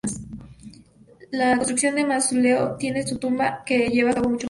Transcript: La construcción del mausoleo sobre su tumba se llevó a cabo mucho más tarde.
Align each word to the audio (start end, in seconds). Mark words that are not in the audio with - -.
La 1.29 1.55
construcción 1.57 1.93
del 1.93 2.07
mausoleo 2.07 2.71
sobre 2.81 3.05
su 3.05 3.19
tumba 3.19 3.63
se 3.67 3.87
llevó 3.89 4.09
a 4.09 4.13
cabo 4.15 4.29
mucho 4.29 4.33
más 4.33 4.37
tarde. 4.37 4.37